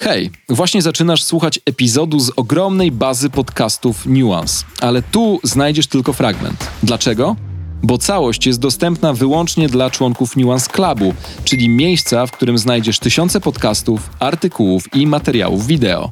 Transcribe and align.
Hej, 0.00 0.30
właśnie 0.48 0.82
zaczynasz 0.82 1.24
słuchać 1.24 1.60
epizodu 1.66 2.20
z 2.20 2.30
ogromnej 2.36 2.92
bazy 2.92 3.30
podcastów 3.30 4.06
Nuance, 4.06 4.64
ale 4.80 5.02
tu 5.02 5.40
znajdziesz 5.42 5.86
tylko 5.86 6.12
fragment. 6.12 6.70
Dlaczego? 6.82 7.36
Bo 7.82 7.98
całość 7.98 8.46
jest 8.46 8.60
dostępna 8.60 9.12
wyłącznie 9.12 9.68
dla 9.68 9.90
członków 9.90 10.36
Nuance 10.36 10.70
Clubu, 10.70 11.14
czyli 11.44 11.68
miejsca, 11.68 12.26
w 12.26 12.32
którym 12.32 12.58
znajdziesz 12.58 12.98
tysiące 12.98 13.40
podcastów, 13.40 14.10
artykułów 14.18 14.94
i 14.94 15.06
materiałów 15.06 15.66
wideo. 15.66 16.10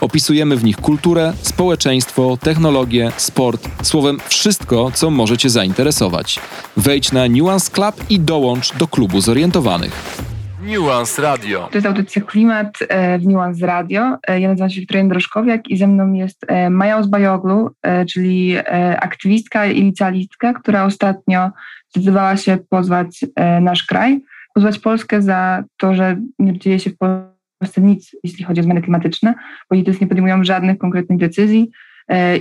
Opisujemy 0.00 0.56
w 0.56 0.64
nich 0.64 0.76
kulturę, 0.76 1.32
społeczeństwo, 1.42 2.38
technologię, 2.40 3.12
sport, 3.16 3.68
słowem 3.82 4.18
wszystko, 4.28 4.90
co 4.94 5.10
może 5.10 5.38
Cię 5.38 5.50
zainteresować. 5.50 6.38
Wejdź 6.76 7.12
na 7.12 7.28
Nuance 7.28 7.70
Club 7.70 7.94
i 8.10 8.20
dołącz 8.20 8.76
do 8.76 8.88
klubu 8.88 9.20
zorientowanych. 9.20 10.26
Nuance 10.66 11.22
Radio. 11.22 11.68
To 11.70 11.76
jest 11.76 11.86
audycja 11.86 12.22
Klimat 12.22 12.78
e, 12.88 13.18
w 13.18 13.26
Nuance 13.26 13.66
Radio. 13.66 14.18
E, 14.28 14.40
ja 14.40 14.48
nazywam 14.48 14.70
się 14.70 14.80
Wiktoria 14.80 15.04
Droszkowiak 15.04 15.68
i 15.68 15.76
ze 15.76 15.86
mną 15.86 16.12
jest 16.12 16.44
e, 16.48 16.70
Maja 16.70 16.98
Ozbajoglu, 16.98 17.70
czyli 18.10 18.56
aktywistka 19.00 19.66
i 19.66 19.82
licealistka, 19.82 20.54
która 20.54 20.84
ostatnio 20.84 21.50
zdecydowała 21.88 22.36
się 22.36 22.58
pozwać 22.68 23.24
nasz 23.60 23.82
kraj, 23.82 24.20
pozwać 24.54 24.78
Polskę 24.78 25.22
za 25.22 25.64
to, 25.76 25.94
że 25.94 26.16
nie 26.38 26.58
dzieje 26.58 26.78
się 26.78 26.90
w 26.90 26.96
Polsce 26.96 27.80
nic, 27.80 28.16
jeśli 28.24 28.44
chodzi 28.44 28.60
o 28.60 28.64
zmiany 28.64 28.82
klimatyczne. 28.82 29.34
Politycy 29.68 29.98
nie 30.00 30.06
podejmują 30.06 30.44
żadnych 30.44 30.78
konkretnych 30.78 31.18
decyzji 31.18 31.70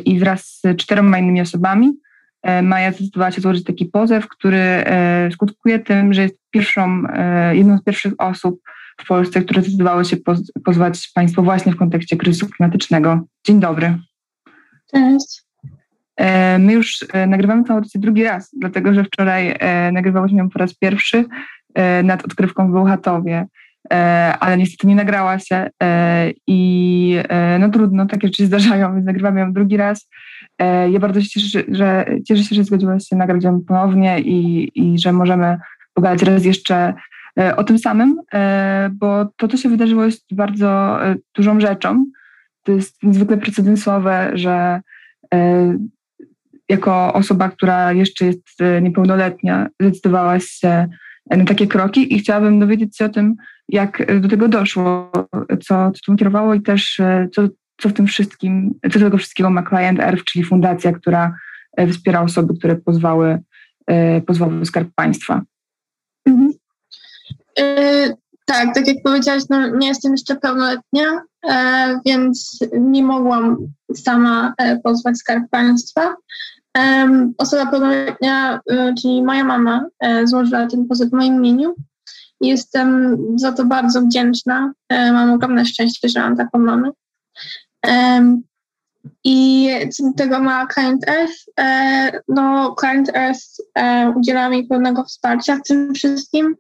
i 0.06 0.20
wraz 0.20 0.60
z 0.64 0.78
czteroma 0.78 1.20
innymi 1.20 1.42
osobami 1.42 1.94
Maja 2.64 2.92
zdecydowała 2.92 3.32
się 3.32 3.42
złożyć 3.42 3.64
taki 3.64 3.86
pozew, 3.86 4.28
który 4.28 4.58
e, 4.58 5.30
skutkuje 5.32 5.80
tym, 5.80 6.14
że 6.14 6.22
jest 6.22 6.36
pierwszą, 6.52 7.04
e, 7.14 7.56
jedną 7.56 7.78
z 7.78 7.84
pierwszych 7.84 8.14
osób 8.18 8.62
w 8.98 9.08
Polsce, 9.08 9.42
które 9.42 9.62
zdecydowały 9.62 10.06
się 10.06 10.18
pozwać 10.64 11.12
państwo 11.16 11.42
właśnie 11.42 11.72
w 11.72 11.78
kontekście 11.78 12.18
kryzysu 12.18 12.50
klimatycznego. 12.50 13.20
Dzień 13.46 13.60
dobry. 13.60 13.98
Cześć. 14.92 15.46
My 16.60 16.74
już 16.74 17.06
nagrywamy 17.28 17.64
tę 17.64 17.74
audycję 17.74 18.02
drugi 18.02 18.24
raz, 18.24 18.50
dlatego 18.60 18.94
że 18.94 19.04
wczoraj 19.04 19.60
nagrywałyśmy 19.92 20.38
ją 20.38 20.50
po 20.50 20.60
raz 20.60 20.74
pierwszy 20.74 21.26
nad 22.04 22.26
odkrywką 22.26 22.70
w 22.70 22.72
Bełchatowie. 22.72 23.48
E, 23.94 24.38
ale 24.40 24.58
niestety 24.58 24.88
nie 24.88 24.96
nagrała 24.96 25.40
się 25.40 25.70
e, 25.84 26.32
i 26.48 27.20
e, 27.30 27.60
no 27.60 27.70
trudno, 27.70 28.06
takie 28.06 28.28
rzeczy 28.28 28.44
się 28.44 28.48
zdarzają, 28.48 28.94
więc 28.94 29.06
nagrywamy 29.06 29.40
ją 29.40 29.54
drugi 29.54 29.78
raz. 29.78 30.10
Ja 30.92 31.00
bardzo 31.00 31.22
się 31.22 31.30
cieszę, 31.30 31.64
że, 31.68 32.06
cieszę 32.28 32.44
się, 32.44 32.56
że 32.56 32.64
zgodziłaś 32.64 33.08
się 33.08 33.16
nagrać 33.16 33.44
ją 33.44 33.62
ponownie 33.62 34.20
i, 34.20 34.72
i 34.76 35.00
że 35.00 35.14
możemy 35.14 35.58
pogadać 35.94 36.22
raz 36.22 36.46
jeszcze 36.46 36.94
o 37.56 37.64
tym 37.64 37.80
samym, 37.80 38.22
bo 38.92 39.26
to, 39.38 39.48
co 39.48 39.58
się 39.58 39.70
wydarzyło, 39.70 40.06
jest 40.06 40.26
bardzo 40.32 41.00
dużą 41.36 41.60
rzeczą. 41.60 42.06
To 42.64 42.72
jest 42.72 43.04
niezwykle 43.04 43.38
precedensowe, 43.38 44.32
że 44.34 44.82
jako 46.70 47.14
osoba, 47.14 47.50
która 47.50 47.94
jeszcze 47.94 48.26
jest 48.26 48.48
niepełnoletnia, 48.82 49.68
zdecydowałaś 49.82 50.46
się 50.46 50.88
na 51.30 51.46
takie 51.46 51.68
kroki 51.68 52.16
i 52.16 52.20
chciałabym 52.20 52.60
dowiedzieć 52.60 52.98
się 52.98 53.06
o 53.06 53.10
tym, 53.10 53.36
jak 53.70 54.22
do 54.22 54.28
tego 54.28 54.48
doszło, 54.48 55.12
co, 55.64 55.92
co 55.92 56.00
tym 56.06 56.18
kierowało 56.18 56.54
i 56.54 56.62
też 56.62 57.00
e, 57.00 57.28
co, 57.36 57.48
co 57.78 57.90
w 57.90 57.94
tym 57.94 58.08
wszystkim, 58.08 58.80
co 58.94 59.00
tego 59.00 59.18
wszystkiego 59.18 59.50
ma 59.50 59.64
Client 59.70 60.00
Earth, 60.00 60.24
czyli 60.24 60.46
fundacja, 60.46 60.94
która 60.94 61.36
e, 61.78 61.88
wspiera 61.88 62.22
osoby, 62.22 62.54
które 62.58 62.76
pozwały, 62.76 63.40
e, 63.88 64.22
pozwały 64.22 64.66
Skarb 64.66 64.90
Państwa. 64.96 65.42
Mhm. 66.28 66.52
tak, 68.46 68.76
tak 68.76 68.88
jak 68.88 68.98
powiedziałaś, 69.04 69.44
no, 69.50 69.68
nie 69.78 69.88
jestem 69.88 70.12
jeszcze 70.12 70.36
pełnoletnia, 70.36 71.22
więc 72.06 72.60
nie 72.80 73.04
mogłam 73.04 73.58
sama 73.96 74.54
pozwać 74.84 75.18
Skarb 75.18 75.44
Państwa. 75.52 76.16
Osoba 77.38 77.72
pełnoletnia, 77.72 78.60
czyli 79.02 79.24
moja 79.24 79.44
mama, 79.44 79.86
złożyła 80.24 80.68
ten 80.68 80.88
pozew 80.88 81.10
w 81.10 81.14
moim 81.14 81.36
imieniu 81.36 81.76
Jestem 82.42 83.18
za 83.36 83.52
to 83.52 83.66
bardzo 83.66 84.02
wdzięczna. 84.02 84.74
E, 84.90 85.12
mam 85.12 85.34
ogromne 85.34 85.66
szczęście, 85.66 86.10
że 86.10 86.20
mam 86.20 86.38
taką 86.38 86.60
mamę. 86.60 86.92
I 89.24 89.70
co 89.92 90.04
tego 90.18 90.40
ma 90.40 90.68
Client 90.68 91.10
Earth? 91.10 91.36
E, 91.60 92.20
no, 92.28 92.76
Client 92.80 93.10
Earth 93.16 93.62
e, 93.76 94.14
udziela 94.16 94.50
mi 94.50 94.64
pełnego 94.64 95.04
wsparcia 95.04 95.56
w 95.56 95.68
tym 95.68 95.94
wszystkim. 95.94 96.56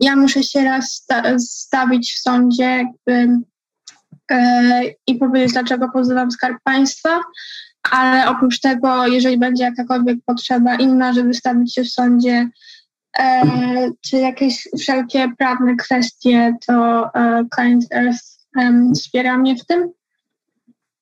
Ja 0.00 0.16
muszę 0.16 0.42
się 0.42 0.64
raz 0.64 1.06
stawić 1.38 2.14
w 2.14 2.18
sądzie 2.18 2.64
jakby, 2.64 3.38
i 5.06 5.14
powiedzieć, 5.14 5.52
dlaczego 5.52 5.88
pozywam 5.92 6.30
Skarb 6.30 6.56
Państwa, 6.64 7.20
ale 7.90 8.28
oprócz 8.28 8.60
tego, 8.60 9.06
jeżeli 9.06 9.38
będzie 9.38 9.64
jakakolwiek 9.64 10.18
potrzeba 10.26 10.74
inna, 10.74 11.12
żeby 11.12 11.34
stawić 11.34 11.74
się 11.74 11.84
w 11.84 11.90
sądzie 11.90 12.48
E, 13.18 13.42
czy 14.00 14.16
jakieś 14.16 14.68
wszelkie 14.78 15.32
prawne 15.38 15.76
kwestie, 15.76 16.54
to 16.66 17.04
e, 17.14 17.44
Client 17.54 17.84
Earth 17.92 18.35
wspiera 18.94 19.38
mnie 19.38 19.56
w 19.56 19.66
tym. 19.66 19.90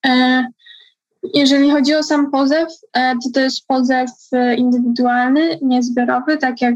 E, 0.07 0.47
jeżeli 1.35 1.71
chodzi 1.71 1.95
o 1.95 2.03
sam 2.03 2.31
pozew, 2.31 2.69
to 2.93 3.31
to 3.35 3.41
jest 3.41 3.67
pozew 3.67 4.11
indywidualny, 4.57 5.59
niezbiorowy, 5.63 6.39
tak 6.39 6.61
jak 6.61 6.75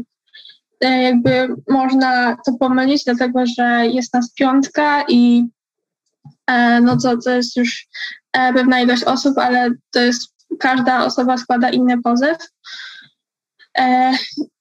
jakby 0.81 1.55
można 1.69 2.37
to 2.45 2.53
pomylić, 2.53 3.03
dlatego 3.03 3.39
że 3.57 3.87
jest 3.87 4.13
nas 4.13 4.33
piątka 4.33 5.05
i 5.07 5.47
no 6.81 6.97
to, 6.97 7.17
to 7.17 7.31
jest 7.31 7.57
już 7.57 7.87
pewna 8.31 8.81
ilość 8.81 9.03
osób, 9.03 9.37
ale 9.37 9.69
to 9.91 9.99
jest 9.99 10.33
każda 10.59 11.05
osoba 11.05 11.37
składa 11.37 11.69
inny 11.69 12.01
pozew. 12.01 12.37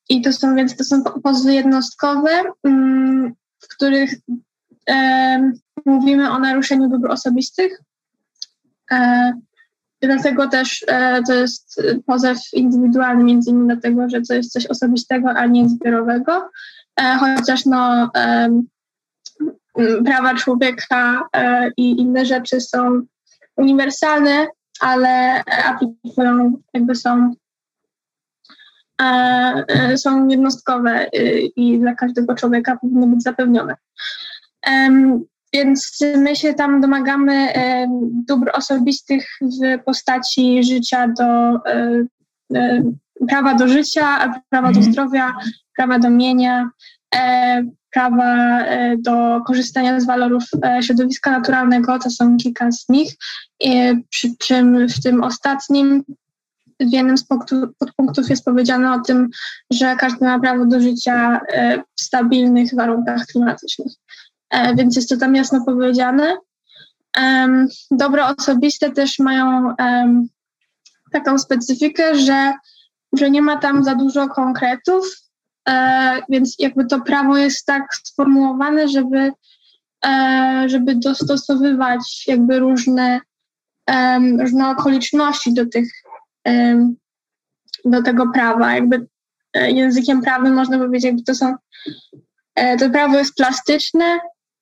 I 0.08 0.22
to 0.22 0.32
są 0.32 0.56
więc 0.56 0.76
to 0.76 0.84
są 0.84 1.02
pozwy 1.04 1.54
jednostkowe, 1.54 2.42
mm, 2.64 3.34
w 3.60 3.68
których 3.68 4.14
e, 4.90 5.52
mówimy 5.86 6.30
o 6.30 6.38
naruszeniu 6.38 6.88
dóbr 6.88 7.10
osobistych. 7.10 7.82
E, 8.90 9.32
dlatego 10.02 10.48
też 10.48 10.84
e, 10.88 11.22
to 11.22 11.34
jest 11.34 11.82
pozew 12.06 12.38
indywidualny, 12.52 13.24
między 13.24 13.50
innymi 13.50 13.66
dlatego, 13.66 14.08
że 14.08 14.20
to 14.20 14.34
jest 14.34 14.52
coś 14.52 14.66
osobistego, 14.66 15.28
a 15.28 15.46
nie 15.46 15.68
zbiorowego. 15.68 16.50
E, 17.00 17.18
chociaż 17.18 17.66
no, 17.66 18.10
prawa 20.04 20.34
człowieka 20.34 21.28
i 21.76 22.00
inne 22.00 22.26
rzeczy 22.26 22.60
są 22.60 23.02
uniwersalne, 23.56 24.46
ale 24.80 25.44
aplikują, 25.44 26.62
jakby 26.74 26.94
są 26.94 27.34
są 29.96 30.28
jednostkowe 30.28 31.06
y, 31.16 31.40
i 31.56 31.78
dla 31.78 31.94
każdego 31.94 32.34
człowieka 32.34 32.76
powinny 32.76 33.06
być 33.06 33.22
zapewnione. 33.22 33.76
Więc 35.52 35.98
my 36.16 36.36
się 36.36 36.54
tam 36.54 36.80
domagamy 36.80 37.52
dóbr 38.26 38.50
osobistych 38.54 39.28
w 39.40 39.84
postaci 39.84 40.64
życia 40.64 41.08
do 41.08 41.24
e, 41.24 42.04
e, 42.54 42.82
prawa 43.28 43.54
do 43.54 43.68
życia, 43.68 44.34
prawa 44.50 44.72
do 44.72 44.78
mhm. 44.78 44.92
zdrowia, 44.92 45.34
prawa 45.76 45.98
do 45.98 46.10
mienia, 46.10 46.70
prawa 47.90 48.64
do 48.98 49.40
korzystania 49.46 50.00
z 50.00 50.06
walorów 50.06 50.44
środowiska 50.82 51.30
naturalnego, 51.30 51.98
to 51.98 52.10
są 52.10 52.36
kilka 52.36 52.72
z 52.72 52.88
nich, 52.88 53.14
przy 54.10 54.36
czym 54.38 54.88
w 54.88 55.02
tym 55.02 55.24
ostatnim 55.24 56.04
w 56.80 56.92
jednym 56.92 57.18
z 57.18 57.24
podpunktów 57.78 58.30
jest 58.30 58.44
powiedziane 58.44 58.94
o 58.94 59.00
tym, 59.00 59.28
że 59.70 59.96
każdy 59.96 60.24
ma 60.24 60.40
prawo 60.40 60.66
do 60.66 60.80
życia 60.80 61.40
e, 61.48 61.78
w 61.78 62.00
stabilnych 62.00 62.74
warunkach 62.74 63.26
klimatycznych. 63.26 63.92
E, 64.50 64.74
więc 64.74 64.96
jest 64.96 65.08
to 65.08 65.16
tam 65.16 65.34
jasno 65.34 65.64
powiedziane. 65.64 66.36
Dobra 67.90 68.34
osobiste 68.38 68.90
też 68.90 69.18
mają 69.18 69.74
taką 71.12 71.38
specyfikę, 71.38 72.14
że, 72.14 72.52
że 73.12 73.30
nie 73.30 73.42
ma 73.42 73.56
tam 73.56 73.84
za 73.84 73.94
dużo 73.94 74.28
konkretów, 74.28 75.06
e, 75.68 76.22
więc 76.28 76.56
jakby 76.58 76.86
to 76.86 77.00
prawo 77.00 77.36
jest 77.36 77.66
tak 77.66 77.94
sformułowane, 78.04 78.88
żeby, 78.88 79.32
żeby 80.66 80.94
dostosowywać 80.94 82.24
jakby 82.26 82.58
różne, 82.58 83.20
różne 84.38 84.70
okoliczności 84.70 85.54
do 85.54 85.66
tych 85.66 85.88
do 87.84 88.02
tego 88.02 88.30
prawa. 88.34 88.74
Jakby 88.74 89.06
e, 89.54 89.70
językiem 89.70 90.22
prawnym 90.22 90.54
można 90.54 90.78
powiedzieć, 90.78 91.04
jakby 91.04 91.22
to 91.22 91.34
są, 91.34 91.54
e, 92.54 92.76
to 92.76 92.90
prawo 92.90 93.18
jest 93.18 93.34
plastyczne, 93.34 94.04
e, 94.04 94.18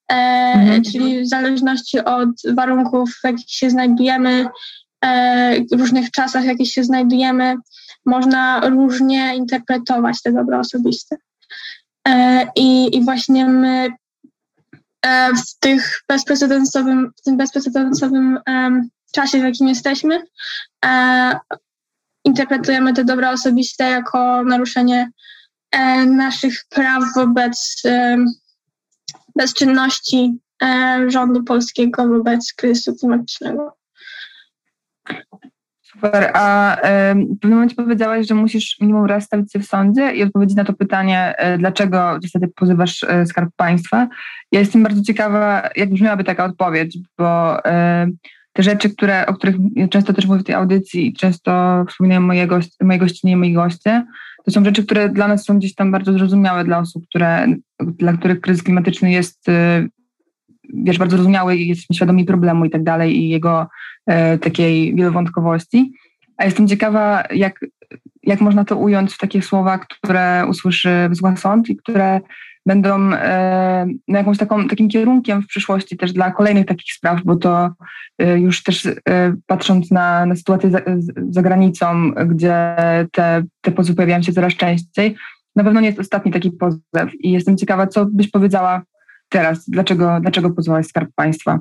mhm. 0.07 0.83
czyli 0.83 1.21
w 1.21 1.27
zależności 1.27 1.99
od 1.99 2.29
warunków, 2.53 3.09
w 3.21 3.23
jakich 3.23 3.49
się 3.49 3.69
znajdujemy, 3.69 4.47
w 5.71 5.79
różnych 5.79 6.11
czasach, 6.11 6.43
w 6.43 6.47
jakich 6.47 6.71
się 6.71 6.83
znajdujemy, 6.83 7.55
można 8.05 8.69
różnie 8.69 9.35
interpretować 9.35 10.21
te 10.21 10.31
dobra 10.31 10.59
osobiste. 10.59 11.17
I, 12.55 12.97
i 12.97 13.03
właśnie 13.03 13.45
my 13.45 13.89
e, 15.01 15.29
w, 15.33 15.59
tych 15.59 16.03
bezprecedensowym, 16.07 17.11
w 17.17 17.21
tym 17.21 17.37
bezprecedensowym 17.37 18.39
czasie, 19.11 19.39
w 19.39 19.43
jakim 19.43 19.67
jesteśmy, 19.67 20.23
e, 20.85 21.39
interpretujemy 22.23 22.93
te 22.93 23.03
dobra 23.03 23.31
osobiste 23.31 23.89
jako 23.89 24.43
naruszenie 24.43 25.11
naszych 26.05 26.65
praw 26.69 27.03
wobec 27.15 27.83
bezczynności 29.37 30.37
rządu 31.07 31.43
polskiego 31.43 32.07
wobec 32.07 32.53
kryzysu 32.53 32.95
klimatycznego. 32.95 33.77
Super. 35.81 36.31
A 36.33 36.77
w 37.13 37.39
pewnym 37.39 37.59
momencie 37.59 37.75
powiedziałaś, 37.75 38.27
że 38.27 38.35
musisz 38.35 38.79
minimum 38.81 39.05
raz 39.05 39.23
stawić 39.23 39.51
się 39.51 39.59
w 39.59 39.65
sądzie 39.65 40.11
i 40.11 40.23
odpowiedzieć 40.23 40.57
na 40.57 40.63
to 40.63 40.73
pytanie, 40.73 41.35
e, 41.37 41.57
dlaczego 41.57 42.19
zasadzie 42.23 42.47
pozywasz 42.55 43.03
e, 43.03 43.25
Skarb 43.25 43.49
Państwa. 43.55 44.07
Ja 44.51 44.59
jestem 44.59 44.83
bardzo 44.83 45.01
ciekawa, 45.01 45.69
jak 45.75 45.89
brzmiałaby 45.89 46.23
taka 46.23 46.45
odpowiedź, 46.45 46.97
bo 47.17 47.57
te 48.53 48.63
rzeczy, 48.63 48.89
które, 48.89 49.25
o 49.25 49.33
których 49.33 49.55
często 49.89 50.13
też 50.13 50.25
mówię 50.25 50.39
w 50.39 50.43
tej 50.43 50.55
audycji 50.55 51.13
często 51.13 51.85
wspominają 51.89 52.21
moje, 52.21 52.47
gości, 52.47 52.71
moje 52.81 52.99
gościnie 52.99 53.33
i 53.33 53.35
moi 53.35 53.53
goście, 53.53 54.05
to 54.47 54.51
są 54.51 54.65
rzeczy, 54.65 54.85
które 54.85 55.09
dla 55.09 55.27
nas 55.27 55.45
są 55.45 55.57
gdzieś 55.57 55.75
tam 55.75 55.91
bardzo 55.91 56.13
zrozumiałe 56.13 56.63
dla 56.63 56.79
osób, 56.79 57.03
które, 57.07 57.47
dla 57.79 58.13
których 58.13 58.41
kryzys 58.41 58.63
klimatyczny 58.63 59.11
jest 59.11 59.49
e, 59.49 59.87
wiesz, 60.73 60.97
bardzo 60.97 61.17
zrozumiały 61.17 61.55
i 61.55 61.67
jesteśmy 61.67 61.95
świadomi 61.95 62.25
problemu 62.25 62.65
i 62.65 62.69
tak 62.69 62.83
dalej 62.83 63.17
i 63.17 63.29
jego 63.29 63.67
e, 64.05 64.37
takiej 64.37 64.95
wielowątkowości. 64.95 65.91
A 66.37 66.45
jestem 66.45 66.67
ciekawa, 66.67 67.23
jak, 67.31 67.59
jak 68.23 68.41
można 68.41 68.65
to 68.65 68.77
ująć 68.77 69.13
w 69.13 69.17
takie 69.17 69.41
słowa, 69.41 69.77
które 69.77 70.45
usłyszy 70.49 71.09
wzła 71.09 71.35
sąd 71.35 71.69
i 71.69 71.77
które 71.77 72.21
będą 72.67 73.13
e, 73.13 73.87
no, 74.07 74.17
jakąś 74.17 74.37
taką, 74.37 74.67
takim 74.67 74.89
kierunkiem 74.89 75.41
w 75.41 75.47
przyszłości 75.47 75.97
też 75.97 76.13
dla 76.13 76.31
kolejnych 76.31 76.65
takich 76.65 76.93
spraw, 76.93 77.21
bo 77.25 77.35
to 77.35 77.69
e, 78.17 78.39
już 78.39 78.63
też 78.63 78.85
e, 78.85 78.93
patrząc 79.45 79.91
na, 79.91 80.25
na 80.25 80.35
sytuację 80.35 80.71
za, 80.71 80.81
za 81.29 81.41
granicą, 81.41 82.11
gdzie 82.11 82.75
te, 83.11 83.43
te 83.61 83.71
pozwy 83.71 83.93
pojawiają 83.93 84.23
się 84.23 84.33
coraz 84.33 84.53
częściej, 84.53 85.15
na 85.55 85.63
pewno 85.63 85.81
nie 85.81 85.87
jest 85.87 85.99
ostatni 85.99 86.31
taki 86.31 86.51
pozew 86.51 87.11
i 87.19 87.31
jestem 87.31 87.57
ciekawa, 87.57 87.87
co 87.87 88.05
byś 88.05 88.31
powiedziała 88.31 88.81
teraz? 89.29 89.69
Dlaczego, 89.69 90.17
dlaczego 90.21 90.49
pozwałeś 90.49 90.87
Skarb 90.87 91.09
Państwa? 91.15 91.59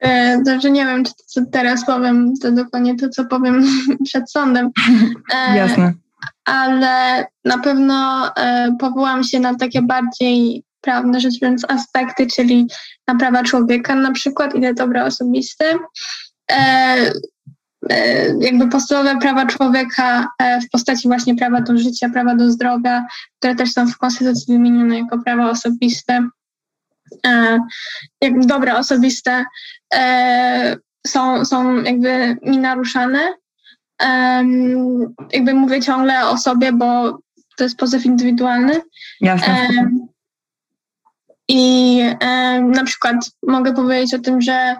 E, 0.00 0.38
znaczy 0.42 0.70
nie 0.70 0.84
wiem, 0.84 1.04
czy 1.04 1.12
to, 1.12 1.24
co 1.26 1.46
teraz 1.52 1.86
powiem, 1.86 2.32
to 2.42 2.52
dokładnie 2.52 2.96
to, 2.96 3.08
co 3.08 3.24
powiem 3.24 3.64
przed 4.04 4.30
sądem. 4.30 4.70
Jasne. 5.54 6.03
Ale 6.44 7.26
na 7.44 7.58
pewno 7.58 8.28
e, 8.36 8.76
powołam 8.80 9.24
się 9.24 9.40
na 9.40 9.54
takie 9.54 9.82
bardziej 9.82 10.64
prawne 10.80 11.20
rzecz 11.20 11.40
biorąc 11.40 11.64
aspekty, 11.68 12.26
czyli 12.26 12.66
na 13.08 13.14
prawa 13.14 13.42
człowieka 13.42 13.94
na 13.94 14.12
przykład 14.12 14.54
i 14.54 14.60
te 14.60 14.74
dobra 14.74 15.04
osobiste. 15.04 15.78
E, 16.50 17.12
E, 17.90 18.26
jakby 18.40 18.68
podstawowe 18.68 19.18
prawa 19.18 19.46
człowieka 19.46 20.28
w 20.40 20.70
postaci 20.70 21.08
właśnie 21.08 21.34
prawa 21.34 21.60
do 21.60 21.78
życia, 21.78 22.08
prawa 22.08 22.34
do 22.34 22.50
zdrowia, 22.50 23.06
które 23.38 23.54
też 23.54 23.72
są 23.72 23.86
w 23.86 23.98
Konstytucji 23.98 24.54
wymienione 24.54 24.98
jako 24.98 25.18
prawa 25.18 25.50
osobiste, 25.50 26.28
e, 27.26 27.58
jak 28.20 28.46
dobra 28.46 28.78
osobiste, 28.78 29.44
są, 31.06 31.44
są 31.44 31.82
jakby 31.82 32.36
mi 32.42 32.58
naruszane. 34.00 35.14
Jakby 35.32 35.54
mówię 35.54 35.80
ciągle 35.80 36.28
o 36.28 36.38
sobie, 36.38 36.72
bo 36.72 37.18
to 37.56 37.64
jest 37.64 37.76
pozew 37.76 38.06
indywidualny. 38.06 38.80
Jasne. 39.20 39.68
I 41.48 42.00
na 42.62 42.84
przykład 42.84 43.16
mogę 43.46 43.74
powiedzieć 43.74 44.14
o 44.14 44.18
tym, 44.18 44.40
że 44.40 44.76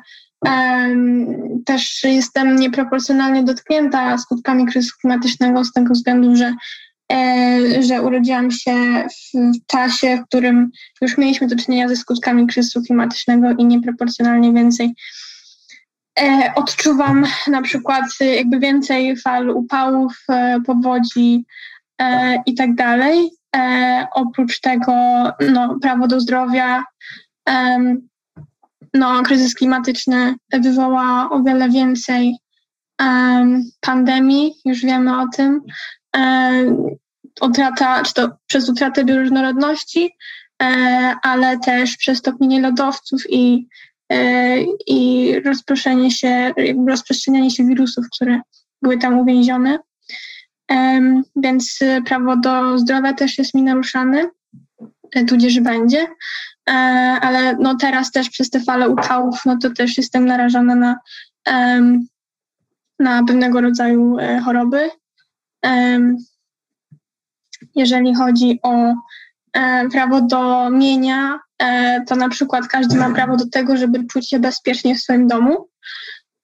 też 1.66 2.04
jestem 2.04 2.56
nieproporcjonalnie 2.56 3.44
dotknięta 3.44 4.18
skutkami 4.18 4.66
kryzysu 4.66 4.96
klimatycznego 5.00 5.64
z 5.64 5.72
tego 5.72 5.94
względu, 5.94 6.36
że, 6.36 6.54
e, 7.12 7.82
że 7.82 8.02
urodziłam 8.02 8.50
się 8.50 9.06
w 9.34 9.66
czasie, 9.66 10.16
w 10.16 10.26
którym 10.26 10.70
już 11.00 11.18
mieliśmy 11.18 11.46
do 11.46 11.56
czynienia 11.56 11.88
ze 11.88 11.96
skutkami 11.96 12.46
kryzysu 12.46 12.82
klimatycznego 12.82 13.50
i 13.58 13.64
nieproporcjonalnie 13.64 14.52
więcej 14.52 14.94
odczuwam 16.54 17.26
na 17.46 17.62
przykład 17.62 18.04
jakby 18.20 18.58
więcej 18.58 19.16
fal 19.16 19.50
upałów, 19.50 20.24
e, 20.28 20.60
powodzi 20.66 21.44
i 22.46 22.54
tak 22.54 22.74
dalej. 22.74 23.30
Oprócz 24.14 24.60
tego 24.60 24.92
no, 25.52 25.78
prawo 25.82 26.06
do 26.06 26.20
zdrowia, 26.20 26.84
no, 28.94 29.22
kryzys 29.22 29.54
klimatyczny 29.54 30.34
wywoła 30.52 31.30
o 31.30 31.42
wiele 31.42 31.68
więcej 31.68 32.36
pandemii, 33.80 34.54
już 34.64 34.82
wiemy 34.82 35.20
o 35.20 35.28
tym. 35.28 35.60
Utrata, 37.40 38.02
czy 38.02 38.14
to 38.14 38.30
przez 38.46 38.68
utratę 38.68 39.04
bioróżnorodności, 39.04 40.10
ale 41.22 41.58
też 41.58 41.96
przez 41.96 42.22
topnienie 42.22 42.60
lodowców 42.60 43.22
i, 43.28 43.68
e, 43.68 43.93
i 44.86 45.32
rozproszenie 45.44 46.10
się, 46.10 46.52
rozprzestrzenianie 46.88 47.50
się 47.50 47.64
wirusów, 47.64 48.06
które 48.12 48.40
były 48.82 48.98
tam 48.98 49.18
uwięzione. 49.18 49.78
Więc 51.36 51.78
prawo 52.06 52.36
do 52.36 52.78
zdrowia 52.78 53.12
też 53.12 53.38
jest 53.38 53.54
mi 53.54 53.62
naruszane, 53.62 54.30
e, 55.14 55.24
tudzież 55.24 55.60
będzie. 55.60 56.06
E, 56.68 56.72
ale 57.20 57.56
no 57.56 57.76
teraz 57.76 58.10
też 58.10 58.30
przez 58.30 58.50
te 58.50 58.60
fale 58.60 58.88
upałów, 58.88 59.40
no 59.46 59.58
to 59.62 59.70
też 59.70 59.96
jestem 59.96 60.26
narażona 60.26 60.74
na, 60.74 61.00
na 62.98 63.24
pewnego 63.24 63.60
rodzaju 63.60 64.18
e, 64.18 64.40
choroby. 64.40 64.90
Jeżeli 67.74 68.14
chodzi 68.14 68.58
o 68.62 68.74
e, 68.74 68.94
prawo 69.92 70.20
do 70.20 70.70
mienia, 70.70 71.38
to 72.06 72.16
na 72.16 72.28
przykład 72.28 72.66
każdy 72.66 72.96
ma 72.96 73.10
prawo 73.10 73.36
do 73.36 73.48
tego, 73.48 73.76
żeby 73.76 74.06
czuć 74.06 74.30
się 74.30 74.38
bezpiecznie 74.38 74.94
w 74.94 75.00
swoim 75.00 75.26
domu. 75.26 75.68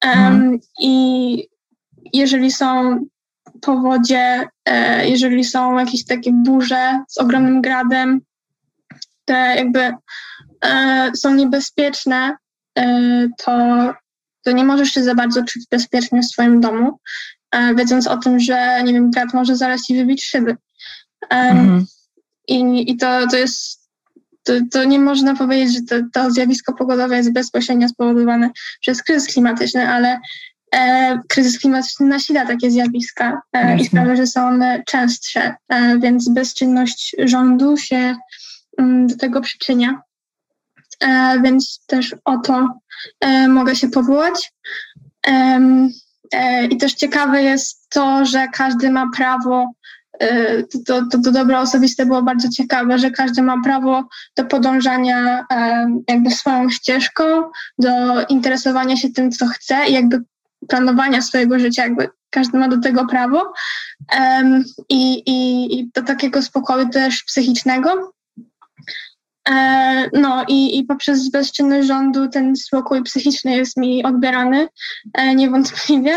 Mhm. 0.00 0.58
I 0.80 1.48
jeżeli 2.12 2.52
są 2.52 2.98
powodzie, 3.60 4.48
jeżeli 5.04 5.44
są 5.44 5.78
jakieś 5.78 6.04
takie 6.04 6.32
burze 6.32 7.04
z 7.08 7.18
ogromnym 7.18 7.62
gradem, 7.62 8.20
te 9.30 9.54
jakby 9.56 9.92
e, 10.64 11.10
są 11.16 11.34
niebezpieczne, 11.34 12.36
e, 12.78 13.28
to, 13.44 13.52
to 14.42 14.52
nie 14.52 14.64
możesz 14.64 14.90
się 14.90 15.02
za 15.02 15.14
bardzo 15.14 15.44
czuć 15.44 15.62
bezpiecznie 15.70 16.22
w 16.22 16.26
swoim 16.26 16.60
domu, 16.60 16.98
e, 17.52 17.74
wiedząc 17.74 18.06
o 18.06 18.16
tym, 18.16 18.40
że 18.40 18.82
nie 18.84 18.92
wiem, 18.92 19.10
brat 19.10 19.34
może 19.34 19.56
zaraz 19.56 19.82
ci 19.82 19.96
wybić 19.96 20.24
szyby. 20.24 20.56
E, 21.30 21.36
mhm. 21.36 21.86
I, 22.50 22.90
I 22.90 22.96
to, 22.96 23.26
to 23.30 23.36
jest 23.36 23.80
to, 24.42 24.52
to, 24.70 24.84
nie 24.84 24.98
można 24.98 25.36
powiedzieć, 25.36 25.74
że 25.74 25.82
to, 25.82 26.06
to, 26.12 26.30
zjawisko 26.30 26.72
pogodowe 26.72 27.16
jest 27.16 27.32
bezpośrednio 27.32 27.88
spowodowane 27.88 28.50
przez 28.80 29.02
kryzys 29.02 29.32
klimatyczny, 29.32 29.88
ale 29.88 30.20
e, 30.74 31.18
kryzys 31.28 31.58
klimatyczny 31.58 32.06
nasila 32.06 32.46
takie 32.46 32.70
zjawiska 32.70 33.42
e, 33.52 33.76
i 33.76 33.84
sprawia, 33.84 34.16
że 34.16 34.26
są 34.26 34.48
one 34.48 34.82
częstsze, 34.86 35.54
e, 35.68 35.98
więc 35.98 36.28
bezczynność 36.28 37.16
rządu 37.18 37.76
się 37.76 38.16
Mm, 38.80 39.06
do 39.06 39.16
tego 39.16 39.40
przyczynia. 39.40 40.02
E, 41.00 41.40
więc 41.42 41.84
też 41.86 42.16
o 42.24 42.38
to 42.38 42.68
e, 43.20 43.48
mogę 43.48 43.76
się 43.76 43.88
powołać. 43.88 44.52
E, 45.26 45.60
I 46.70 46.76
też 46.76 46.94
ciekawe 46.94 47.42
jest 47.42 47.88
to, 47.88 48.24
że 48.24 48.48
każdy 48.48 48.90
ma 48.90 49.10
prawo, 49.16 49.72
to, 50.86 51.06
to, 51.10 51.18
to 51.24 51.32
dobro 51.32 51.60
osobiste 51.60 52.06
było 52.06 52.22
bardzo 52.22 52.48
ciekawe, 52.48 52.98
że 52.98 53.10
każdy 53.10 53.42
ma 53.42 53.62
prawo 53.64 54.08
do 54.36 54.44
podążania 54.44 55.46
jakby 56.08 56.30
swoją 56.30 56.70
ścieżką, 56.70 57.24
do 57.78 58.26
interesowania 58.26 58.96
się 58.96 59.10
tym, 59.10 59.30
co 59.30 59.46
chce 59.46 59.86
i 59.88 59.92
jakby 59.92 60.22
planowania 60.68 61.22
swojego 61.22 61.58
życia, 61.58 61.82
jakby 61.82 62.08
każdy 62.30 62.58
ma 62.58 62.68
do 62.68 62.80
tego 62.80 63.06
prawo 63.06 63.52
i, 64.88 65.22
i, 65.26 65.78
i 65.78 65.90
do 65.94 66.02
takiego 66.02 66.42
spokoju 66.42 66.88
też 66.88 67.22
psychicznego. 67.22 68.12
E, 69.48 70.10
no 70.12 70.44
i, 70.48 70.78
i 70.78 70.84
poprzez 70.84 71.30
bezczynność 71.30 71.88
rządu 71.88 72.28
ten 72.28 72.56
spokój 72.56 73.02
psychiczny 73.02 73.56
jest 73.56 73.76
mi 73.76 74.04
odbierany 74.04 74.68
e, 75.14 75.34
niewątpliwie. 75.34 76.14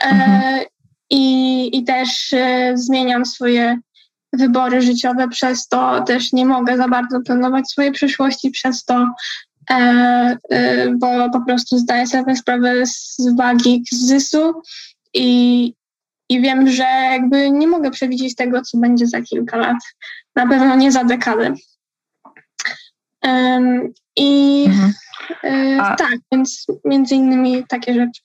E, 0.00 0.06
mhm. 0.06 0.64
I, 1.10 1.78
I 1.78 1.84
też 1.84 2.34
zmieniam 2.74 3.26
swoje 3.26 3.78
wybory 4.32 4.82
życiowe, 4.82 5.28
przez 5.28 5.68
to 5.68 6.02
też 6.02 6.32
nie 6.32 6.46
mogę 6.46 6.76
za 6.76 6.88
bardzo 6.88 7.20
planować 7.20 7.70
swojej 7.70 7.92
przyszłości, 7.92 8.50
przez 8.50 8.84
to, 8.84 9.06
bo 10.98 11.30
po 11.32 11.40
prostu 11.46 11.78
zdaję 11.78 12.06
sobie 12.06 12.36
sprawę 12.36 12.86
z 12.86 13.16
wagi 13.36 13.84
kryzysu 13.88 14.62
i, 15.14 15.74
i 16.28 16.40
wiem, 16.40 16.70
że 16.70 16.84
jakby 16.84 17.50
nie 17.50 17.66
mogę 17.66 17.90
przewidzieć 17.90 18.34
tego, 18.34 18.62
co 18.62 18.78
będzie 18.78 19.06
za 19.06 19.22
kilka 19.22 19.56
lat. 19.56 19.76
Na 20.36 20.46
pewno 20.46 20.76
nie 20.76 20.92
za 20.92 21.04
dekadę. 21.04 21.54
I 24.16 24.64
mhm. 24.66 24.92
E, 25.44 25.82
A... 25.82 25.96
tak, 25.96 26.18
więc 26.32 26.66
między 26.84 27.14
innymi 27.14 27.64
takie 27.68 27.94
rzeczy. 27.94 28.22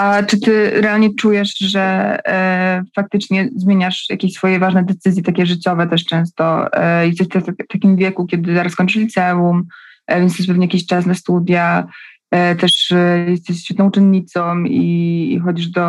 A 0.00 0.22
czy 0.22 0.40
ty 0.40 0.70
realnie 0.70 1.14
czujesz, 1.14 1.58
że 1.58 1.80
e, 2.26 2.82
faktycznie 2.96 3.48
zmieniasz 3.56 4.06
jakieś 4.10 4.32
swoje 4.32 4.58
ważne 4.58 4.84
decyzje, 4.84 5.22
takie 5.22 5.46
życiowe 5.46 5.86
też 5.86 6.04
często? 6.04 6.72
E, 6.72 7.06
jesteś 7.06 7.28
w 7.28 7.66
takim 7.68 7.96
wieku, 7.96 8.26
kiedy 8.26 8.54
zaraz 8.54 8.76
kończysz 8.76 8.96
liceum, 8.96 9.64
e, 10.06 10.20
więc 10.20 10.38
jest 10.38 10.48
pewnie 10.48 10.66
jakiś 10.66 10.86
czas 10.86 11.06
na 11.06 11.14
studia, 11.14 11.86
e, 12.30 12.56
też 12.56 12.92
e, 12.92 13.26
jesteś 13.30 13.64
świetną 13.64 13.86
uczennicą 13.86 14.64
i, 14.64 15.32
i 15.32 15.38
chodzisz 15.38 15.68
do, 15.68 15.86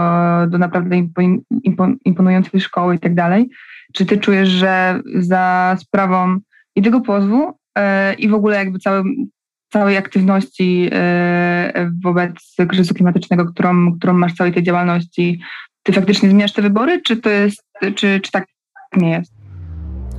do 0.47 0.57
naprawdę 0.57 0.95
imponującej 2.05 2.61
szkoły 2.61 2.95
i 2.95 2.99
tak 2.99 3.15
dalej. 3.15 3.49
Czy 3.93 4.05
ty 4.05 4.17
czujesz, 4.17 4.49
że 4.49 5.01
za 5.15 5.75
sprawą 5.79 6.37
i 6.75 6.81
tego 6.81 7.01
pozwu, 7.01 7.53
e, 7.77 8.13
i 8.13 8.29
w 8.29 8.33
ogóle 8.33 8.57
jakby 8.57 8.79
całym, 8.79 9.29
całej 9.71 9.97
aktywności 9.97 10.89
e, 10.91 11.91
wobec 12.03 12.31
kryzysu 12.67 12.93
klimatycznego, 12.93 13.45
którą, 13.45 13.97
którą 13.97 14.13
masz 14.13 14.33
całej 14.33 14.53
tej 14.53 14.63
działalności, 14.63 15.39
ty 15.83 15.93
faktycznie 15.93 16.29
zmieniasz 16.29 16.53
te 16.53 16.61
wybory, 16.61 17.01
czy 17.01 17.17
to 17.17 17.29
jest, 17.29 17.63
czy, 17.95 18.19
czy 18.19 18.31
tak 18.31 18.47
nie 18.97 19.09
jest? 19.09 19.31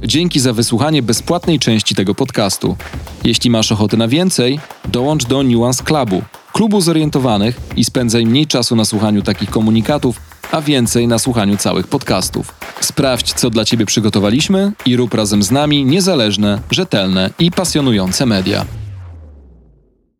Dzięki 0.02 0.40
za 0.40 0.52
wysłuchanie 0.52 1.02
bezpłatnej 1.02 1.58
części 1.58 1.94
tego 1.94 2.14
podcastu. 2.14 2.76
Jeśli 3.24 3.50
masz 3.50 3.72
ochotę 3.72 3.96
na 3.96 4.08
więcej, 4.08 4.60
dołącz 4.84 5.26
do 5.26 5.42
Nuance 5.42 5.84
Clubu, 5.84 6.22
klubu 6.52 6.80
zorientowanych 6.80 7.60
i 7.76 7.84
spędzaj 7.84 8.26
mniej 8.26 8.46
czasu 8.46 8.76
na 8.76 8.84
słuchaniu 8.84 9.22
takich 9.22 9.50
komunikatów, 9.50 10.20
a 10.52 10.60
więcej 10.60 11.08
na 11.08 11.18
słuchaniu 11.18 11.56
całych 11.56 11.86
podcastów. 11.86 12.54
Sprawdź, 12.80 13.32
co 13.32 13.50
dla 13.50 13.64
Ciebie 13.64 13.86
przygotowaliśmy 13.86 14.72
i 14.86 14.96
rób 14.96 15.14
razem 15.14 15.42
z 15.42 15.50
nami 15.50 15.84
niezależne, 15.84 16.60
rzetelne 16.70 17.30
i 17.38 17.50
pasjonujące 17.50 18.26
media. 18.26 18.64